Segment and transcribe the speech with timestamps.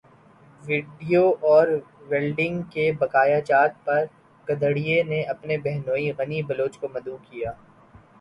[0.63, 1.67] video اور
[2.09, 4.05] welding کے بقایاجات پر
[4.47, 7.51] گڈریے نے اپنے بہنوئی غنی بلوچ کو مدعو کیا